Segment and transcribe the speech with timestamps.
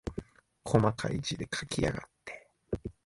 [0.63, 2.49] こまかい字で書きやがって。